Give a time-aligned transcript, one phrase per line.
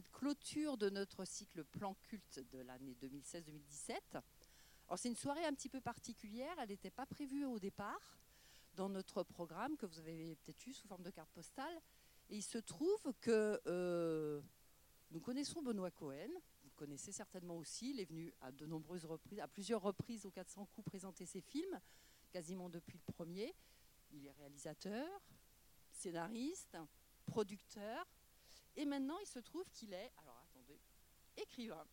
[0.00, 3.98] de clôture de notre cycle Plan Culte de l'année 2016-2017.
[4.14, 8.18] Alors c'est une soirée un petit peu particulière, elle n'était pas prévue au départ
[8.74, 11.74] dans notre programme que vous avez peut-être eu sous forme de carte postale.
[12.30, 14.40] Et il se trouve que euh,
[15.10, 16.30] nous connaissons Benoît Cohen,
[16.62, 20.30] vous connaissez certainement aussi, il est venu à de nombreuses reprises, à plusieurs reprises au
[20.30, 21.78] 400 coups présenter ses films,
[22.30, 23.54] quasiment depuis le premier.
[24.12, 25.06] Il est réalisateur,
[25.92, 26.78] scénariste,
[27.26, 28.06] producteur,
[28.76, 30.78] et maintenant il se trouve qu'il est, alors attendez,
[31.36, 31.86] écrivain.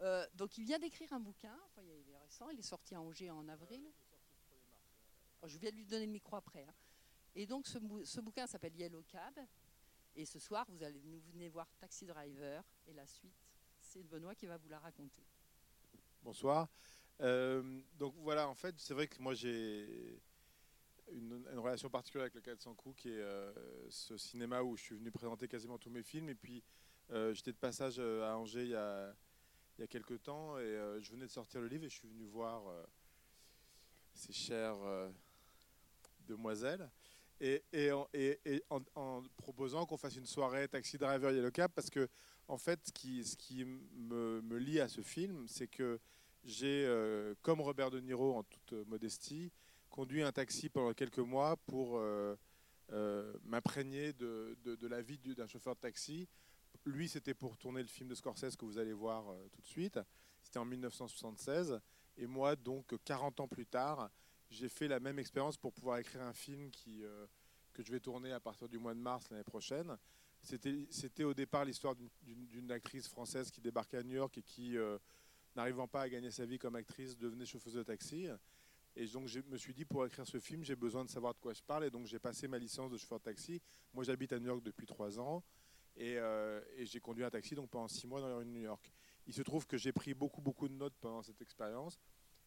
[0.00, 3.00] Euh, donc il vient d'écrire un bouquin, enfin, il est récent, il est sorti à
[3.00, 3.90] Angers en avril.
[5.42, 6.64] Oh, je viens de lui donner le micro après.
[6.64, 6.74] hein.
[7.34, 9.38] Et donc ce bouquin s'appelle Yellow Cab.
[10.16, 12.62] Et ce soir, vous allez nous venez voir Taxi Driver.
[12.86, 13.34] Et la suite,
[13.80, 15.24] c'est Benoît qui va vous la raconter.
[16.22, 16.68] Bonsoir.
[17.20, 20.20] Euh, donc voilà, en fait, c'est vrai que moi j'ai
[21.12, 23.52] une, relation particulière avec le 400 coups, qui est euh,
[23.90, 26.28] ce cinéma où je suis venu présenter quasiment tous mes films.
[26.28, 26.62] Et puis
[27.10, 29.14] euh, j'étais de passage euh, à Angers il y a,
[29.78, 32.08] il y a quelques temps et je venais de sortir le livre et je suis
[32.08, 32.62] venu voir
[34.12, 34.78] ces chères
[36.28, 36.88] demoiselles.
[37.40, 37.90] Et, et
[38.70, 42.08] en, proposant qu'on fasse une soirée Taxi Driver Yellow Cab, parce que
[42.46, 45.98] en fait, ce qui, ce qui me, me lie à ce film, c'est que
[46.44, 46.88] j'ai,
[47.42, 49.50] comme Robert De Niro en toute modestie,
[49.94, 52.34] conduit un taxi pendant quelques mois pour euh,
[52.90, 56.28] euh, m'imprégner de, de- la vie du- d'un chauffeur de taxi.
[56.84, 59.66] Lui, c'était pour tourner le film de Scorsese que vous allez voir euh, tout de
[59.68, 60.00] suite.
[60.42, 61.80] C'était en 1976.
[62.16, 64.10] Et moi, donc, 40 ans plus tard,
[64.50, 67.04] j'ai fait la même expérience pour pouvoir écrire un film qui,
[67.72, 69.96] que je vais tourner à partir du mois de mars l'année prochaine.
[70.42, 74.76] C'était au départ l'histoire d'une- actrice française qui débarquait à New York et qui,
[75.56, 78.28] n'arrivant pas à gagner sa vie comme actrice, devenait chauffeuse de taxi.
[78.96, 81.40] Et donc je me suis dit, pour écrire ce film, j'ai besoin de savoir de
[81.40, 81.84] quoi je parle.
[81.84, 83.60] Et donc j'ai passé ma licence de chauffeur de taxi.
[83.92, 85.42] Moi, j'habite à New York depuis trois ans.
[85.96, 88.50] Et, euh, et j'ai conduit un taxi donc pendant six mois dans les rues de
[88.50, 88.92] New York.
[89.26, 91.98] Il se trouve que j'ai pris beaucoup, beaucoup de notes pendant cette expérience.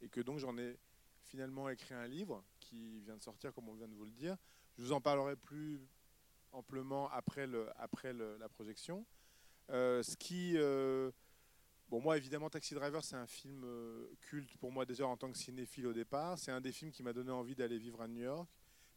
[0.01, 0.77] Et que donc j'en ai
[1.23, 4.37] finalement écrit un livre qui vient de sortir, comme on vient de vous le dire.
[4.77, 5.81] Je vous en parlerai plus
[6.51, 9.05] amplement après, le, après la projection.
[9.69, 10.53] Euh, ce qui...
[10.55, 11.11] euh,
[11.89, 15.31] Bon, moi, évidemment, Taxi Driver, c'est un film euh, culte pour moi déjà en tant
[15.31, 16.37] que cinéphile au départ.
[16.37, 18.49] C'est un des films qui m'a donné envie d'aller vivre à New York,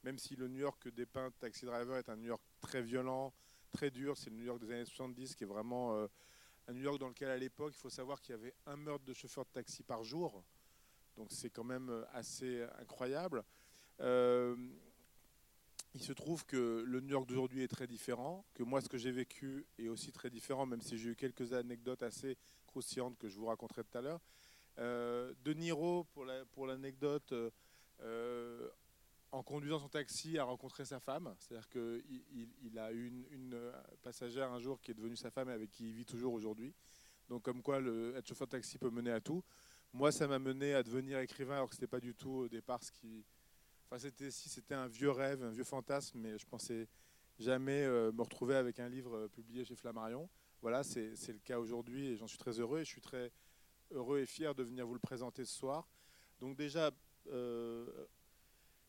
[0.03, 3.33] même si le New York que dépeint Taxi Driver est un New York très violent,
[3.71, 4.17] très dur.
[4.17, 6.09] C'est le New York des années 70 qui est vraiment euh,
[6.67, 9.05] un New York dans lequel, à l'époque, il faut savoir qu'il y avait un meurtre
[9.05, 10.43] de chauffeur de taxi par jour.
[11.17, 13.45] Donc, c'est quand même euh, assez incroyable.
[15.95, 18.99] Il se trouve que le New York d'aujourd'hui est très différent, que moi, ce que
[18.99, 22.37] j'ai vécu est aussi très différent, même si j'ai eu quelques anecdotes assez
[22.67, 24.21] croustillantes que je vous raconterai tout à l'heure.
[24.79, 27.51] Euh, de Niro, pour la- pour l'anecdote, euh,
[28.03, 28.69] euh,
[29.33, 31.35] en conduisant son taxi, a rencontré sa femme.
[31.39, 32.03] C'est-à-dire qu'il
[32.33, 35.53] il, il a eu une, euh, passagère un jour qui est devenue sa femme et
[35.53, 36.73] avec qui il vit toujours aujourd'hui.
[37.29, 39.43] Donc comme quoi, le, être chauffeur de taxi peut mener à tout.
[39.93, 42.83] Moi, ça m'a mené à devenir écrivain, alors que c'était pas du tout au départ
[42.83, 43.25] ce qui...
[43.99, 46.87] C'était un vieux rêve, un vieux fantasme, mais je pensais
[47.41, 50.29] jamais euh, me retrouver avec un livre euh, publié chez Flammarion.
[50.63, 53.33] Voilà, c'est le cas aujourd'hui et j'en suis très heureux et je suis très
[53.91, 55.89] heureux et fier de venir vous le présenter ce soir.
[56.39, 56.93] Donc déjà,
[57.33, 57.85] euh,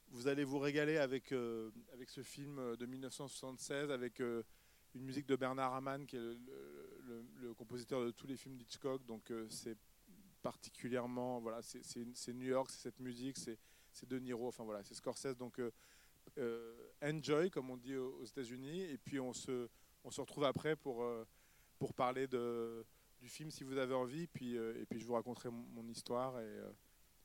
[0.09, 1.33] vous allez vous régaler avec,
[1.93, 6.37] avec ce film de 1976, avec une musique de Bernard Herrmann, qui est
[7.39, 9.05] le, compositeur de tous les films d'Hitchcock.
[9.05, 9.77] Donc c'est
[10.41, 13.57] particulièrement, voilà, c'est New York, c'est cette musique, c'est
[13.91, 15.37] c'est De Niro, enfin voilà, c'est Scorsese.
[15.37, 15.71] Donc euh,
[16.37, 19.69] euh, enjoy, comme on dit aux États-Unis, et puis on se,
[20.03, 21.25] on se retrouve après pour, euh,
[21.79, 22.85] pour parler de,
[23.19, 26.39] du film si vous avez envie, puis, et puis je vous raconterai mon, histoire.
[26.39, 26.59] Et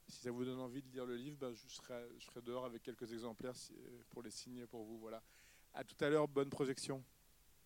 [0.08, 2.64] si ça vous donne envie de lire le livre, ben, je, serai, je serai dehors
[2.64, 3.54] avec quelques exemplaires
[4.10, 4.98] pour les signer pour vous.
[4.98, 5.22] Voilà.
[5.72, 7.04] À tout à l'heure, bonne projection.